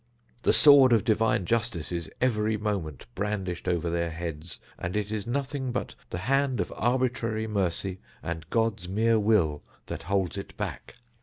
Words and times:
The 0.41 0.51
sword 0.51 0.93
of 0.93 1.03
divine 1.03 1.45
justice 1.45 1.91
is 1.91 2.09
every 2.19 2.57
moment 2.57 3.05
brandished 3.13 3.67
over 3.67 3.87
their 3.87 4.09
heads, 4.09 4.59
and 4.79 4.95
it 4.97 5.11
is 5.11 5.27
nothing 5.27 5.71
but 5.71 5.93
the 6.09 6.17
hand 6.17 6.59
of 6.59 6.73
arbitrary 6.75 7.45
mercy, 7.45 7.99
and 8.23 8.49
God's 8.49 8.89
mere 8.89 9.19
will, 9.19 9.61
that 9.85 10.01
holds 10.01 10.39
it 10.39 10.57
back. 10.57 10.95